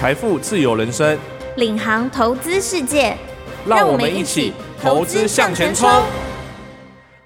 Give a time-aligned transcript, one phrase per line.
[0.00, 1.18] 财富自由人生，
[1.58, 3.14] 领航投资世界，
[3.66, 5.86] 让我们一起投资向前冲。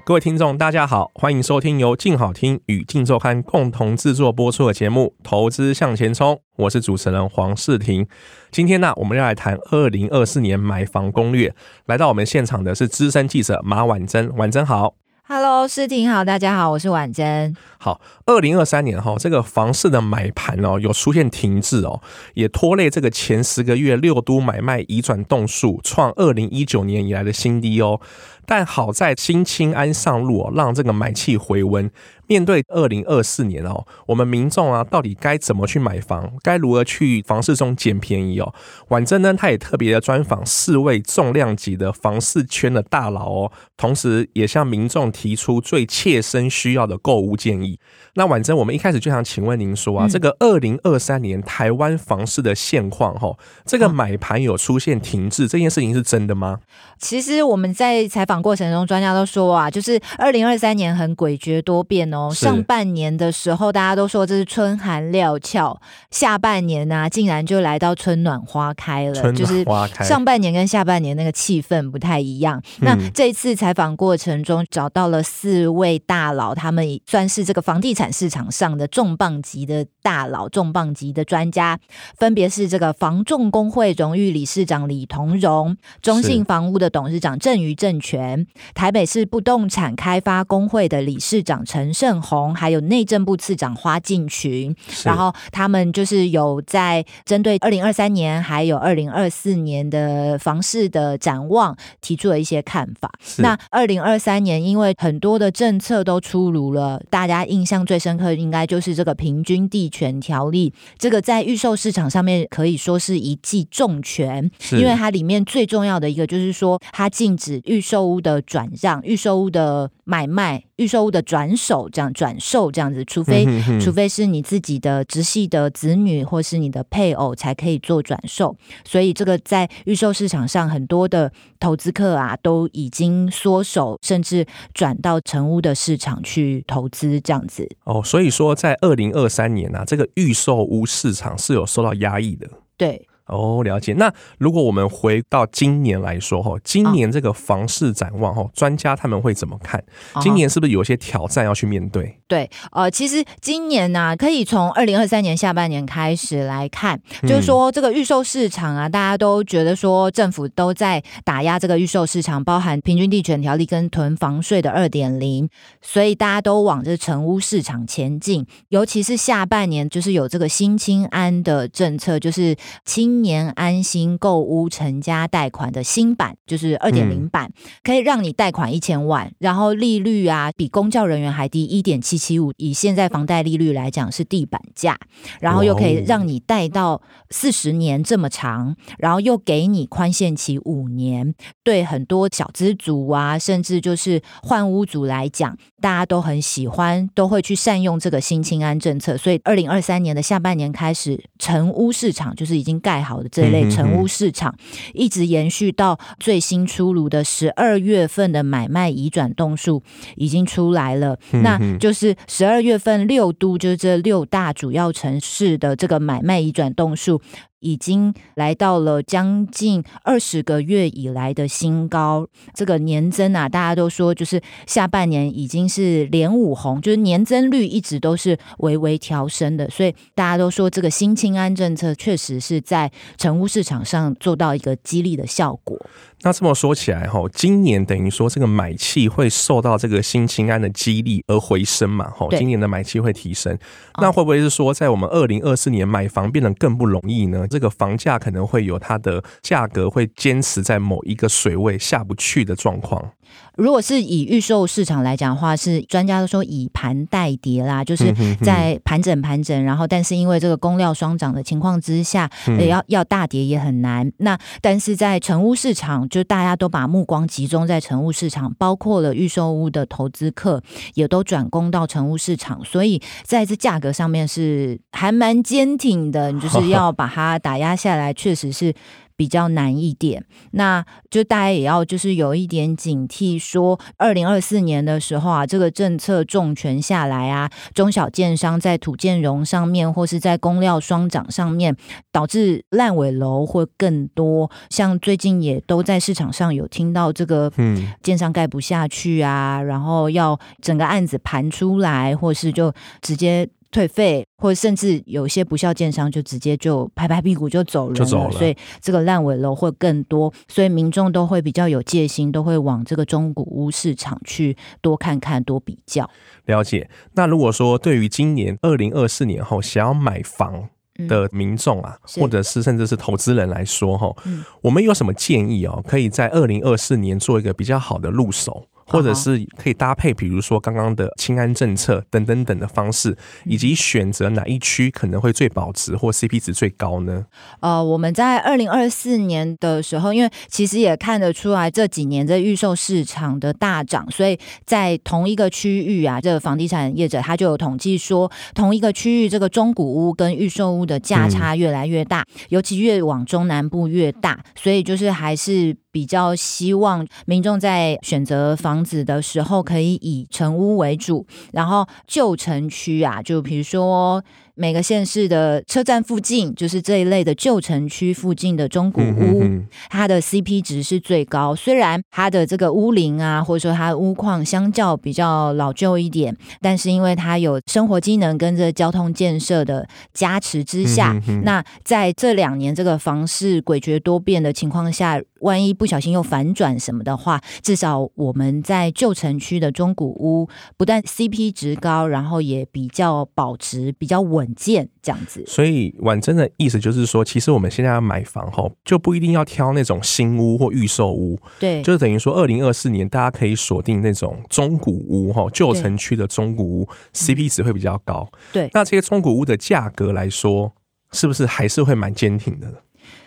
[0.05, 8.09] 各位听众，大家好，欢迎收听由静好听与静周刊共同制作播出的节目《投资向前冲》，我是主持人黄世廷。
[8.51, 11.55] 今天呢，我们要来谈二零二四年买房攻略。
[11.87, 14.97] 来到我们现场的是资深记者马婉珍，婉珍好。
[15.27, 17.57] Hello，世廷好，大家好，我是婉珍。
[17.79, 22.03] 好，二零二三年哈，这个房市的买盘哦，有出现停滞哦，
[22.35, 27.99] 也拖累这个前十个月六都买卖移转动数创二零一九年以来的新低哦。
[28.47, 31.91] 但好在新青安上路哦，让这个买气回温。
[32.27, 36.33] 面对二零二四年哦，我们民众啊，到底该怎么去买房？
[36.43, 38.55] 该如何去房市中捡便宜哦？
[38.89, 47.79] 婉珍呢，他也特别的专访四位重量级的房市圈的大佬哦，同时也向民众提出最切身需要的购物建议。
[48.15, 53.37] 那婉珍，我们一开始就想请问您说啊，嗯、这个二零二三年台湾房市的现况哈，
[53.67, 56.61] 这个买盘有出现停滞，这件事情是真的吗？
[56.99, 62.31] 其实我们在采访过程中，专家都说啊，就是二零二三年很诡谲多变哦。
[62.33, 65.81] 上半年的时候，大家都说这是春寒料峭，
[66.11, 69.15] 下半年呢、啊，竟然就来到春暖花开了。
[69.15, 69.95] 春暖花开。
[69.95, 72.63] 就是上半年跟下半年那个气氛不太一样。
[72.81, 81.79] 嗯、那这次采访过程中，找到了四位大佬，他们算是这个房地产市场上的重磅级的大佬、重磅级的专家，
[82.17, 94.75] 分别是这个房仲工会荣誉理事长李同荣、中信房屋的董事长郑于正全、台北市不动产开发工会的理事长陈胜宏，还有内政部次长花敬群，
[95.05, 103.11] 然后他们就是有在针对二零二三年还有二零二四年的房市的展望提出了一些看法。
[103.39, 123.45] 那二零二三年因为很多的政策都出炉了，大家印象最深刻应该就是这个平均地权条例，这个在预售市场上面可以说是一记重拳，因为它里面最重要的一个就是说，它禁止预售屋的转让、预售屋的买卖、预售屋的转手这样转售这样子，除非
[123.81, 137.69] 除非是你自己的直系的子女或是你的配偶才可以做转售，所以这个在预售市场上很多的投资客啊都已经缩手，甚至转到成屋的市场去投资这样子。
[137.85, 142.49] 哦，所以说在二零二三年啊，这个预售屋市场是有受到压抑的。
[142.77, 143.07] 对。
[143.27, 143.95] 哦，了解。
[143.95, 149.83] 那如果我们回到今年来说哈，今年这个房市展望哈，专家他们会怎么看？
[150.21, 152.19] 今年是不是有些挑战要去面对？
[152.29, 165.49] 对，呃，其实今年呢、啊，可以从二零二三年下半年开始来看，就是说这个预售市场啊，大家都觉得说政府都在打压这个预售市场，包含平均地权条例跟囤房税的二点零，
[165.83, 168.47] 所以大家都往这成屋市场前进。
[168.69, 172.55] 尤其是下半年，就是有这个新青安的政策，就是
[172.85, 173.15] 青。
[173.25, 177.51] 年安心购屋成家贷款的新版，就是二点零版，
[177.83, 184.99] 可以让你贷款一千万，然后利率啊比公教人员还低一点七七五，以现在房贷利率来讲是地板价，
[185.41, 203.03] 然后又可以让你贷到四十年这么长，然后又给你宽限期五年，对很多小资族啊，甚至就是换屋族来讲，大家都很喜欢，都会去善用这个新清安政策，所以二零二三年的下半年开始，成屋市场就是已经盖。
[203.05, 204.57] 好的这类成屋市场，
[204.95, 209.83] 一直延续到最新出炉的十二月份的买卖移转动数
[210.17, 217.21] 已经出来了，那就是十二月份六都就是这六大主要城市的这个买卖移转动数。
[217.65, 235.81] 已经来到了将近二十个月以来的新高，这个年增啊，大家都说就是下半年已经是连五红，就是年增率一直都是微微调升的，所以大家都说这个新青安政策确实是在成屋市场上做到一个激励的效果。
[236.23, 242.11] 那这么说起来哈，今年等于说这个买气会受到这个新青安的激励而回升嘛？
[242.11, 243.57] 哈，今年的买气会提升，
[244.01, 247.47] 那会不会是说在我们二零二四年买房变得更不容易呢？
[247.55, 253.13] 这个房价可能会有它的价格会坚持在某一个水位下不去的状况。
[253.57, 258.13] 如果是以预售市场来讲的话，是专家都说以盘代跌啦，就是
[258.43, 262.29] 在盘整盘整，然后但是因为这个供料双涨的情况之下，
[262.69, 264.11] 要要大跌也很难。
[264.19, 270.61] 那但是在成屋市场，就大家都把目光集中在成屋市场，包括了预售屋的投资客
[270.95, 276.33] 也都转攻到成屋市场，所以在这价格上面是还蛮坚挺的。
[276.33, 278.73] 你就是 要把它打压下来，确实是
[279.17, 280.25] 比较难一点。
[280.53, 291.77] 那就大家也要就是有一点警惕，说二零二四年的时候啊，这个政策重拳下来啊，中小建商在土建融上面或是在工料双涨上面，
[292.11, 294.51] 导致烂尾楼会更多。
[294.71, 303.47] 像最近也都在市场上有听到这个，嗯，建商盖不下去啊，然后要整个案子盘出来，或是就直接。
[303.75, 316.09] 退费，或者甚至有些不肖建商就直接就拍拍屁股就走人了，走了，所以这个烂尾楼会更多，所以民众都会比较有戒心，都会往这个中古屋市场去多看看、多比较。
[316.45, 316.89] 了解。
[317.15, 320.69] 那如果说对于今年二零二四年后想要买房
[321.09, 325.83] 的民众啊，嗯、或者是甚至是投资人来说哈，嗯、我们有什么建议哦？
[325.85, 328.69] 可以在二零二四年做一个比较好的入手。
[328.87, 337.25] 或者是可以搭配，比如说刚刚的清安政策等等等的方式，以及选择哪一区可能会最保值或 CP 值最高呢？
[337.61, 355.77] 呃，我们在二零二四年的时候，因为其实也看得出来这几年这预售市场的大涨，所以在同一个区域啊，这个房地产业者他就有统计说，同一个区域这个中古屋跟预售屋的价差越来越大，嗯、尤其越往中南部越大，所以就是还是。
[355.95, 364.21] 比较希望民众在选择房子的时候，可以以成屋为主，然后旧城区啊，就比如说。
[364.57, 369.43] 每个县市的车站附近，就是这一类的旧城区附近的中古屋，
[369.91, 371.57] 它的 CP 值是最高。
[371.57, 394.44] 虽然它的这个屋龄啊，或者说它的屋况相较比较老旧一点，但是因为它有生活机能跟这交通建设的加持之下，那在这两年这个房市诡谲多变的情况下，万一不小心又反转什么的话，至少我们在旧城区的中古屋，不但 CP 值高，然后也比较保值，比较稳。
[394.45, 408.29] 稳健这样子，所以婉珍的意思就是说，其实我们现在要买房吼，就不一定要挑那种新屋或预售屋，对，就是等于说，二零二四年大家可以锁定那种中古屋哈，旧城区的中古屋，CP 值会比较高。
[408.53, 410.73] 对，那这些中古屋的价格来说，
[411.13, 412.75] 是不是还是会蛮坚挺的呢？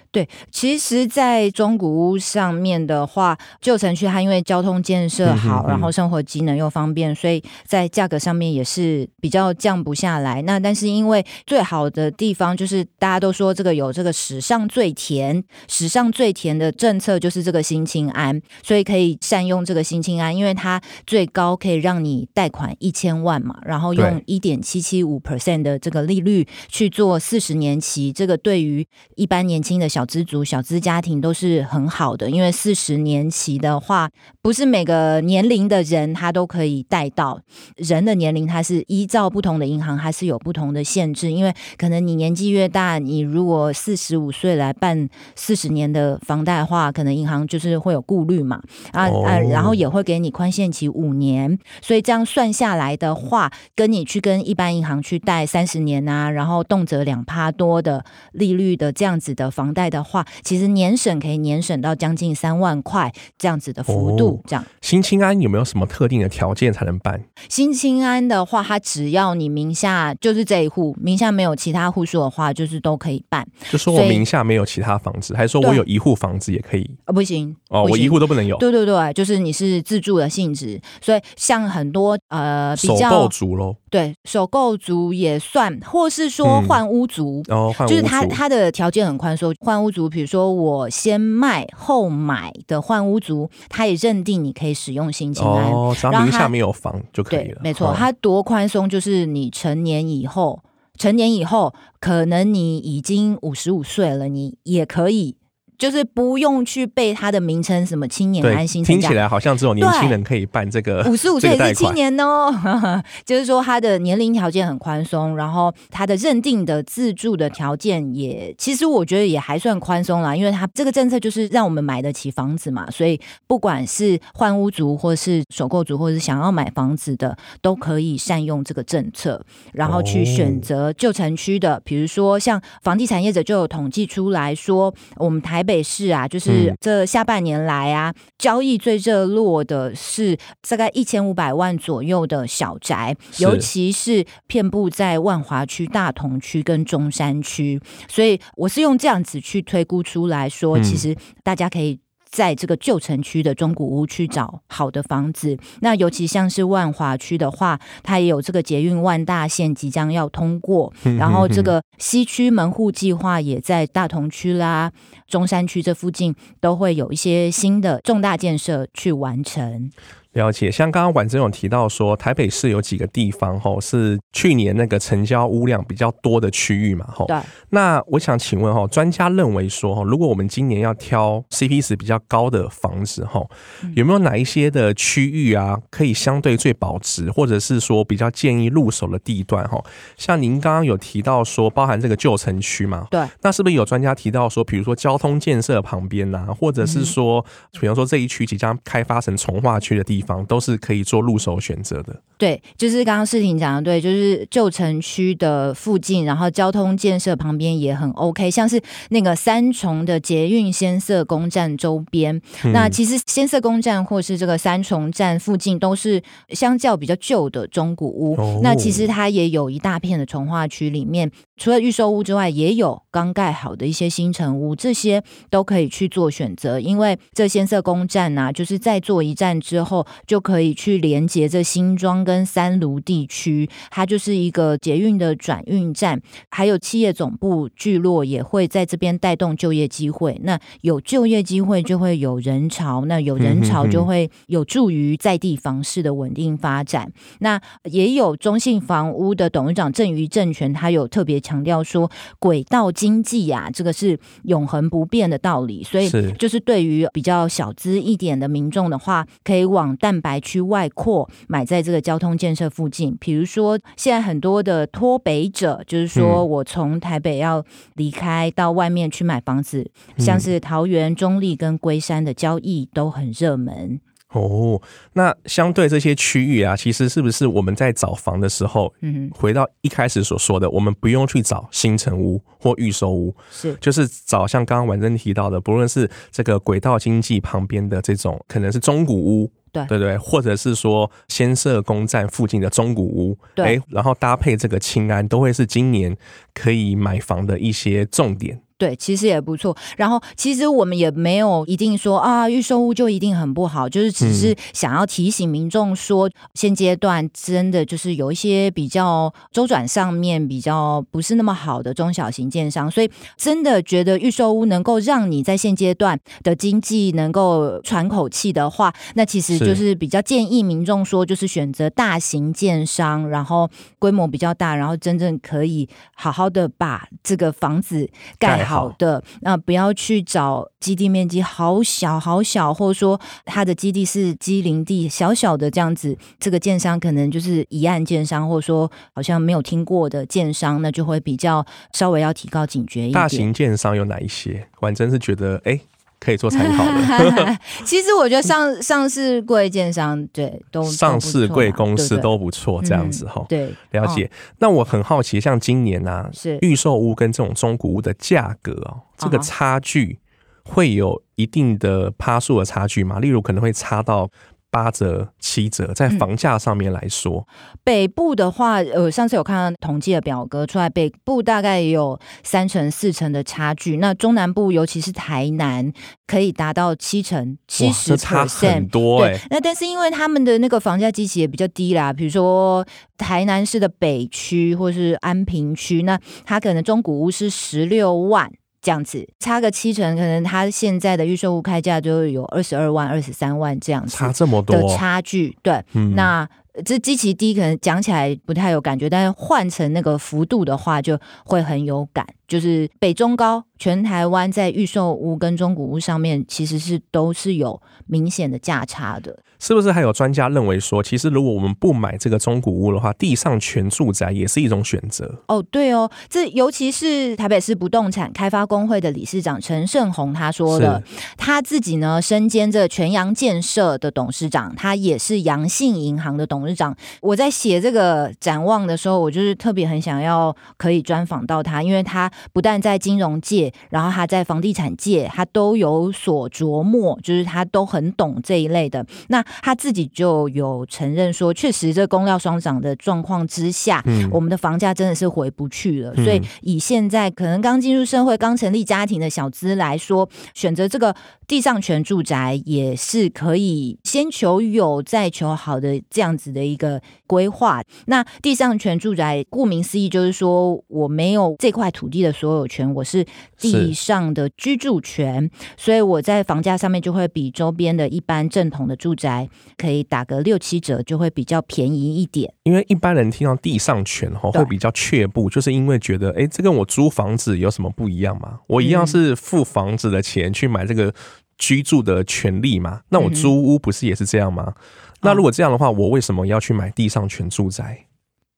[0.10, 10.42] 对，其实，在中古屋上面的话，旧城区它因为交通建设好，然后生活机能又方便，所以在价格上面也是比较降不下来。
[10.44, 29.90] 那但是因为最好的地方就是大家都说这个有这个史上最甜、史上最甜的政策就是这个新青安，所以可以善用这个新青安，因为它最高可以让你贷款一千万嘛，然后用一点七七五 percent 的这个利率去做四十年期，这个对于一般年轻的。
[29.98, 34.08] 小资族、小资家庭都是很好的，因为四十年期的话，
[34.44, 37.42] 不是每个年龄的人他都可以贷到。
[37.78, 41.32] 人的年龄它是依照不同的银行，它是有不同的限制。
[41.32, 48.62] 因为可能你年纪越大，你如果四十五岁来办四十年的房贷的话，可能银行就是会有顾虑嘛。
[48.92, 59.87] 啊啊，然后也会给你宽限期五年，所以这样算下来的话，跟你去跟一般银行去贷三十年啊，然后动辄两趴多的利率的这样子的房贷。
[59.90, 64.42] 的话，其实年省可以年省到将近三万块这样子的幅度。
[64.48, 67.24] 这样，新青安有没有什么特定的条件才能办？
[67.50, 73.48] 新青安的话，它只要你名下就是这一户，名下没有其他户数的话，就是都可以办。
[73.70, 76.90] 就说我名下没有其他房子，还是说我有一户房子也可以？
[77.06, 78.58] 哦，不行哦，我一户都不能有。
[78.58, 89.78] 对对对，就是你是自住的性质，所以像很多呃比较首购族喽，对，首购族也算，或是说换屋族，嗯、哦，屋族，就是他他的条件很宽松，换。
[89.78, 97.62] 屋族，比如说我先卖后买的换屋族，他也认定你可以使用新青安，哦，然后名下没有房就可以了。
[97.64, 100.62] 没错，他多宽松，就是你成年以后，
[100.98, 105.37] 成年以后，可能你已经五十五岁了，你也可以。
[105.78, 111.04] 就是不用去背它的名称，什么青年安心，听起来好像只有年轻人可以办这个。
[111.08, 112.52] 五十五岁是青年哦，
[113.24, 129.40] 就是说他的年龄条件很宽松，然后他的认定的自住的条件也，其实我觉得也还算宽松啦，因为他这个政策就是让我们买得起房子嘛，所以不管是换屋族，或是首购族，或是想要买房子的，都可以善用这个政策，
[129.74, 135.64] 然后去选择旧城区的，比如说像房地产业者就有统计出来说，我们台。
[135.68, 140.36] 北市啊，就是这下半年来啊，嗯、交易最热络的是
[140.68, 152.00] 大概一千五百万左右的小宅，尤其是遍布在万华区、大同区跟中山区，所以我是用这样子去推估出来说，嗯、其实大家可以。
[152.38, 155.58] 在这个旧城区的中古屋去找好的房子。
[155.80, 164.92] 那尤其像是万华区的话，它也有这个捷运万大线即将要通过，然后这个西区门户计划也在大同区啦、
[165.28, 169.90] 中山区这附近都会有一些新的重大建设去完成。
[170.34, 177.26] 了解，像刚刚婉珍有提到说，台北市有几个地方吼是去年那个成交屋量比较多的区域嘛吼。
[177.26, 177.38] 对。
[177.70, 183.50] 那我想请问吼，专家认为说吼，如果我们今年要挑 CP 值比较高的房子吼，
[183.96, 189.84] 有没有哪一些的区域啊，可以相对最保值，或者是说比较建议入手的地段吼？
[190.18, 193.08] 像您刚刚有提到说，包含这个旧城区嘛？
[193.10, 193.26] 对。
[193.42, 197.44] 那是不是有专家提到说，比如说交通建设旁边呐，或者是说，
[197.80, 200.46] 比方说这一区即将开发成从化区的地方？
[200.46, 202.22] 都是可以做入手选择的。
[202.38, 212.40] 对，就是刚刚世婷讲的，对，就是旧城区的附近，然后交通建设旁边也很 OK，像是那个三重的捷运先色宫站周边。
[212.64, 218.36] 嗯、那其实先色宫站或是这个三重站附近都是相较比较旧的中古屋。
[218.40, 226.80] 哦、那其实它也有一大片的从化区，里面除了预售屋之外，也有刚盖好的一些新城屋，这些都可以去做选择。
[226.80, 230.06] 因为这先色宫站呢、啊，就是在做一站之后。
[230.26, 240.40] 就可以去连接这新庄跟三芦地区，它就是一个捷运的转运站，还有企业总部聚落也会在这边带动就业机会。
[240.44, 247.12] 那有就业机会，就会有人潮，那有人潮就会有助于在地房市的稳定发展。
[247.40, 252.10] 那也有中信房屋的董事长郑于正权，他有特别强调说，
[252.40, 255.84] 轨道经济啊，这个是永恒不变的道理。
[255.84, 263.18] 所以，就是对于比较小资一点的民众的话，可以往蛋白区外扩，买在这个交通建设附近。
[263.20, 267.64] 比如说，现在很多的脱北者，就是说我从台北要
[267.96, 274.00] 离开到外面去买房子，嗯、像是桃园、中立跟龟山的交易都很热门。
[274.34, 274.82] 哦，
[275.14, 289.50] 那相对这些区域啊，其实是不是我们在找房的时候，嗯，回到一开始所说的，我们不用去找新城屋或预售屋，是，就是找像刚刚婉珍提到的，不论是这个轨道经济旁边的这种，可能是中古屋。
[289.86, 296.16] 对对对，或者是说先社宫站附近的中古屋，对，然后搭配这个青安，都会是今年
[296.54, 298.62] 可以买房的一些重点。
[298.78, 299.76] 对，其实也不错。
[299.98, 319.98] 然后，其实我们也没有一定说啊，预售屋就一定很不好，就是只是想要提醒民众说，现阶段真的就是有一些比较周转上面比较不是那么好的中小型建商，所以真的觉得预售屋能够让你在现阶段的经济能够喘口气的话，那其实就是。
[319.98, 323.68] 比较建议民众说，就是选择大型建商，然后
[323.98, 328.08] 规模比较大，然后真正可以好好的把这个房子
[328.38, 328.96] 盖好。
[328.98, 343.14] 的，那不要去找基地面积好小好小，或者说它的基地是基林地小小的这样子，这个建商可能就是一案建商，或者说好像没有听过的建商，那就会比较稍微要提高警觉一点。
[343.14, 344.68] 大型建商有哪一些？
[344.82, 345.72] 婉珍是觉得哎。
[345.72, 345.82] 诶
[346.20, 347.58] 可以做参考的。
[347.86, 353.46] 其实我觉得上上市贵建商对都上市贵公司都不错，这样子哈。
[353.48, 354.26] 对，了解。
[354.26, 360.20] 哦、那我很好奇，像今年啊，是预售屋跟这种中古屋的价格哦，这个差距
[360.64, 363.20] 会有一定的趴数的差距吗？
[363.20, 364.30] 例如可能会差到。
[364.70, 373.98] 八折、七折，在房价上面来说，嗯，北部的话，呃，上次有看到统计的表格出来，北部大概也有三成、四成的差距。
[373.98, 375.92] 那中南部，尤其是台南，
[376.28, 379.32] 可以达到七成、七十差很多欸。
[379.32, 382.86] 对，那但是因为他们的那个房价基期也比较低啦，比如说
[383.18, 388.52] 台南市的北区或是安平区，那它可能中古屋是十六万。
[388.82, 395.58] 这样子差个七成，可能他现在的预售屋开价就有二十二万、二十三万这样子，差这么多的差距。
[395.62, 396.48] 对，嗯、那
[396.86, 402.26] 这基期低，可能讲起来不太有感觉，但是换成那个幅度的话，就会很有感。
[402.48, 409.38] 就是北中高，全台湾在预售屋跟中古屋上面，其实是都是有明显的价差的。
[409.60, 415.44] 是不是还有专家认为说，其实如果我们不买这个中古屋的话，地上全住宅也是一种选择？
[415.48, 421.02] 哦，对哦，这尤其是台北市不动产开发工会的理事长陈胜宏他说的，
[421.38, 426.96] 他自己呢身兼着全阳建设的董事长，他也是阳信银行的董事长。
[427.22, 432.32] 我在写这个展望的时候，我就是特别很想要可以专访到他，因为他。
[432.54, 439.06] 不但在金融界，然后他在房地产界，他都有所琢磨，就是他都很懂这一类的。
[439.28, 446.16] 那他自己就有承认说，确实这工料双涨的状况之下，嗯，我们的房价真的是回不去了。
[446.16, 451.16] 所以以现在可能刚进入社会、刚成立家庭的小资来说，选择这个
[451.48, 457.84] 地上权住宅也是可以先求有再求好的这样子的一个规划。
[458.08, 463.26] 那地上权住宅顾名思义就是说，我没有这块土地的所有权，我是
[463.58, 472.52] 地上的居住权，所以我在房价上面就会比周边的一般正统的住宅可以打个六七折，就会比较便宜一点。
[472.64, 478.60] 因为一般人听到地上权哈，会比较却步，就是因为觉得，哎，这跟我租房子有什么不一样吗？
[478.68, 481.14] 我一样是付房子的钱去买这个
[481.58, 483.02] 居住的权利嘛？
[483.10, 484.74] 那我租屋不是也是这样吗？
[485.22, 488.06] 那如果这样的话，我为什么要去买地上权住宅？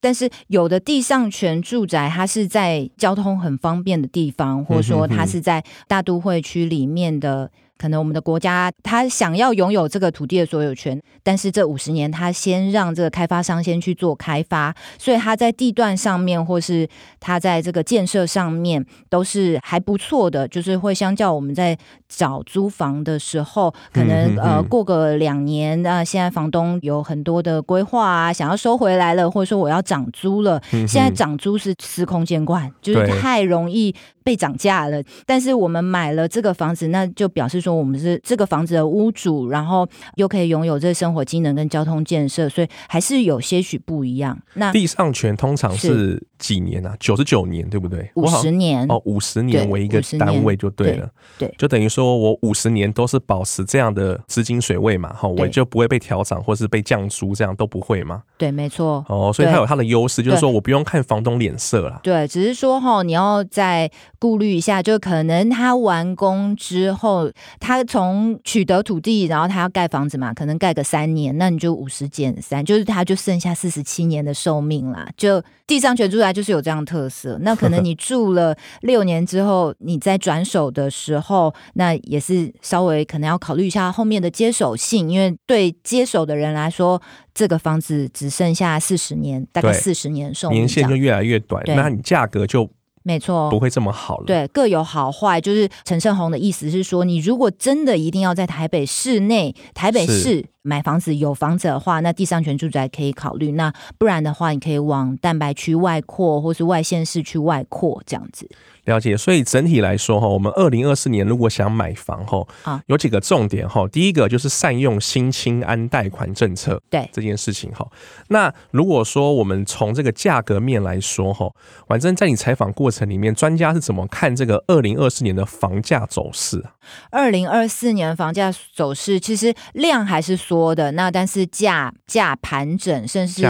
[0.02, 7.52] 但是有的地上权住宅，它是在交通很方便的地方，或者说它是在大都会区里面的。
[7.80, 16.88] 可能我们的国家他想要拥有这个土地的所有权，但是这五十年他先让这个开发商先去做开发，所以他在地段上面或是
[17.20, 21.78] 他在这个建设上面都是还不错的，就是会相较我们在
[22.10, 33.96] 找租房的时候，可能呃过个两年啊，现在房东有很多的规划啊，想要收回来了，或者说我要涨租了，现在涨租是司空见惯，就是太容易
[34.30, 35.02] 被涨价了。
[35.26, 37.80] 但是我们买了这个房子，那就表示说。
[37.80, 44.38] 我们是这个房子的屋主，然后又可以拥有这生活机能跟交通建设，所以还是有些许不一样。
[44.56, 46.94] 那地上权通常是几年啊？
[47.00, 48.12] 九十九年，对不对？
[48.16, 51.10] 五十年哦，五十年为一个单位就对了。
[51.38, 58.24] 对，对就等于说我五十年都是保持这样的资金水位嘛，哈，我就不会被调涨或是被降租，这样都不会嘛。
[58.38, 59.06] 对，没错。
[59.08, 62.02] 哦，所以它有它的优势，就是说我不用看房东脸色了。
[62.04, 67.32] 对，只是说哈，你要再顾虑一下，就可能他完工之后。
[67.60, 75.08] 他从取得土地，然后他要盖房子嘛，可能盖个三年，那你就五十减三，就是他就剩下四十七年的寿命啦。
[75.16, 77.38] 就地上权住宅就是有这样特色。
[77.42, 87.02] 那可能你住了六年之后，你在转手的时候，那也是稍微可能要考虑一下后面的接手性，因为对接手的人来说，
[87.34, 92.70] 这个房子只剩下四十年，大概四十年寿命，年限就越来越短，那你价格就。
[93.04, 94.26] 没错，不会这么好了。
[94.26, 95.40] 对，各有好坏。
[95.40, 100.46] 就是陈胜宏的意思是说，你如果真的一定要在台北市内，台北市。
[100.62, 103.54] 买房子有房子的话，那地上权住宅可以考虑。
[103.54, 108.50] 那不然的话，你可以往蛋白区外扩，或是外县市区外扩这样子。
[108.86, 109.16] 了解。
[109.16, 113.88] 所以整体来说哈，我们二零二四年如果想买房哈，啊，有几个重点哈。
[113.88, 117.88] 第一个就是善用新青安贷款政策，对这件事情哈。
[118.30, 121.52] 那如果说我们从这个价格面来说哈，
[121.88, 126.74] 反正在你采访过程里面，专家是怎么看这个二零二四年的房价走势啊？
[127.12, 130.60] 二零二四年房价走势其实量还是说。
[130.60, 133.44] 多的那，但是价价盘整，甚至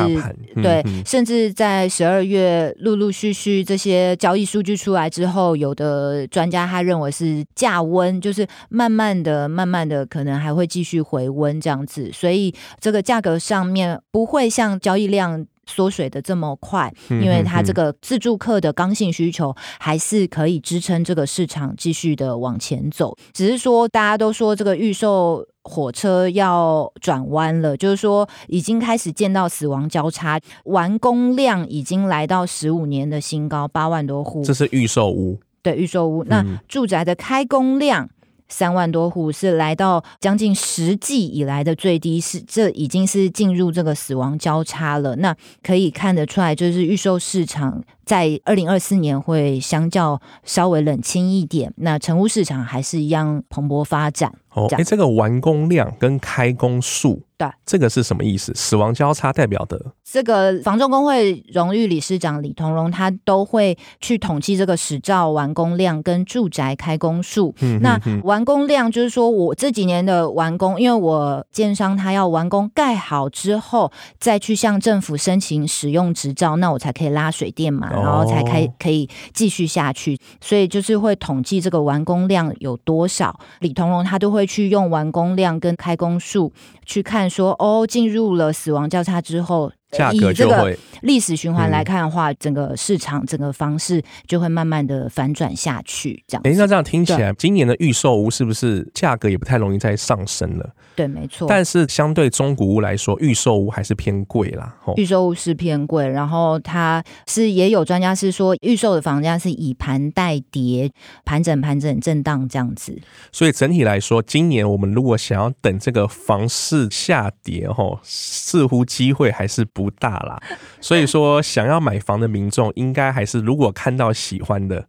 [0.62, 25.48] 对，甚至在十二月陆陆续续这些交易数据出来之后，有的专家他认为是价温，就是慢慢的、慢慢的，可能还会继续回温这样子，所以这个价格上面不会像交易量缩水的这么快，因为它这个自助客的刚性需求还是可以支撑这个市场继续的往前走，只是说大家都说这个预售。
[25.70, 34.44] 火车要转弯了，就是说已经开始见到死亡交叉，完工量已经来到十五年的新高，八万多户。
[34.44, 36.24] 这是预售屋，对，预售屋。
[36.24, 38.10] 那住宅的开工量
[38.48, 45.16] 三万多户，是来到将近十季以来的最低，是这已经是进入这个死亡交叉了。
[45.18, 47.84] 那可以看得出来，就是预售市场。
[48.10, 54.34] 在二零二四年会相较稍微冷清一点，那成屋市场还是一样蓬勃发展。
[54.56, 58.52] 哦，哎，这个完工量跟开工数，对，这个是什么意思？
[58.56, 67.54] 死亡交叉代表的这个房仲工会荣誉理事长李同荣，他都会去统计这个实照完工量跟住宅开工数。
[67.62, 77.92] 嗯，那完工量就是说我这几年的完工，因为我建商他要完工盖好之后，再去向政府申请使用执照，那我才可以拉水电嘛。
[78.02, 83.40] 然后才开可以继续下去，所以就是会统计这个完工量有多少。
[83.60, 86.52] 李同荣他都会去用完工量跟开工数
[86.86, 96.24] 去看说，哦，进入了死亡交叉之后，价格就会历史循环来看的话，嗯、整个市场整个房市就会慢慢的反转下去。
[96.28, 100.70] 这样，哎，那这样听起来，今年的预售屋是不是价格也不太容易再上升了？
[100.96, 101.48] 对，没错。
[101.48, 104.76] 但是相对中古屋来说，预售屋还是偏贵啦。
[104.98, 110.92] 预售屋是偏贵，然后它是也有专家是说，预售的房价是以盘带跌，
[111.24, 113.00] 盘整盘整震荡这样子。
[113.32, 120.38] 所以整体来说，今年我们如果想要等这个房市下跌，吼，似乎机会还是不大啦。
[120.82, 124.86] 所以说，想要买房的民众，应该还是如果看到喜欢的，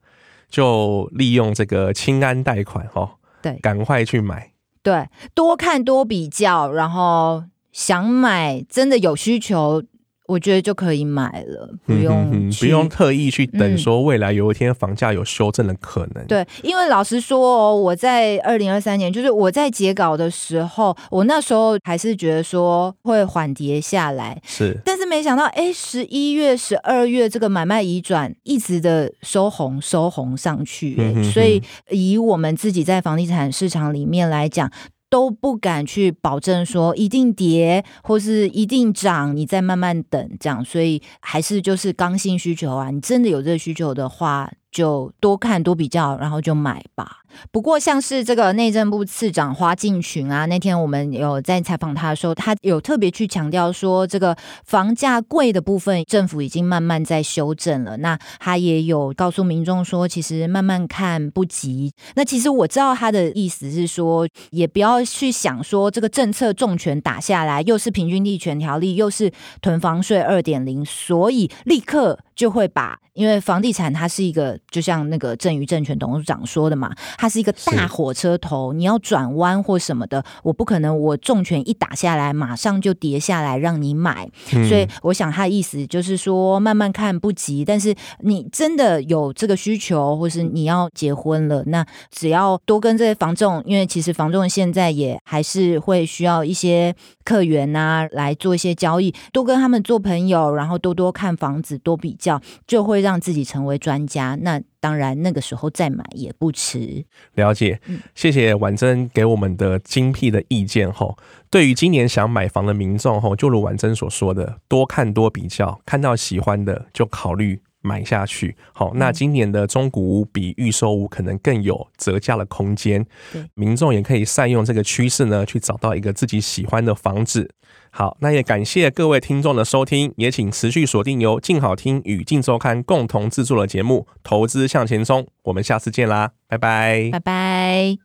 [0.48, 4.50] 就利用这个清安贷款，哦，对，赶快去买。
[4.82, 9.84] 对，多看多比较，然后想买，真的有需求。
[10.30, 16.22] 我觉得就可以买了，不用、嗯、不用特意去等，说未来有一天房价有修正的可能。
[16.22, 30.96] 嗯、对，因为老实说哦，我在二零二三年，就是我在截稿的时候，我那时候还是觉得说会缓跌下来，是，但是没想到，哎，十一月、十二月这个买卖移转一直的收红收红上去，
[31.32, 34.70] 所以以我们自己在房地产市场里面来讲。
[35.10, 44.50] 都不敢去保证说一定跌或是一定涨，你再慢慢等这样，所以还是就是刚性需求啊，你真的有这个需求的话。
[44.70, 47.19] 就多看多比较，然后就买吧。
[47.50, 57.96] 不过像是这个内政部次长花敬群啊，那天我们有在采访他的时候，他有特别去强调说，这个房价贵的部分，政府已经慢慢在修正了。
[57.98, 61.92] 那他也有告诉民众说，其实慢慢看不急。
[62.14, 74.58] 那其实我知道他的意思是说，也不要去想说这个政策重拳打下来，又是平均地权条例，又是囤房税二点零，所以立刻就会把，因为房地产它是一个。
[74.70, 76.90] 就像那个郑宇证券董事长说的嘛，
[77.20, 84.26] 它是一个大火车头，你要转弯或什么的，我不可能我重拳一打下来，马上就跌下来让你买。
[84.54, 104.38] 嗯、所以我想他的意思就是说，慢慢看不急，但是你真的有这个需求，或是你要结婚了，那只要多跟这些房仲，因为其实房仲现在也还是会需要一些客源啊来做一些交易，多跟他们做朋友，然后多多看房子，多比较，就会让自己成为专家。
[104.40, 107.04] 那当然，那个时候再买也不迟。
[107.34, 107.80] 了解，
[108.14, 110.90] 谢谢婉珍给我们的精辟的意见。
[110.92, 111.18] 吼，
[111.50, 117.60] 对于今年想买房的民众，吼，就如婉珍所说的，多看多比较，看到喜欢的就考虑。
[117.82, 123.06] 买下去，好，那今年的中古屋比预售屋可能更有折价的空间，
[123.54, 127.50] 民众也可以善用这个趋势呢，去找到一个自己喜欢的房子。
[127.90, 137.96] 好，那也感谢各位听众的收听，也请持续锁定由静好听与静周刊共同制作的节目《投资向前冲》，我们下次见啦，拜拜，拜拜。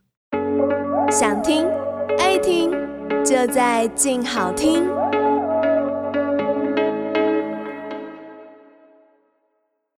[1.10, 1.66] 想听
[2.18, 2.70] 爱听，
[3.24, 4.84] 就在静好听。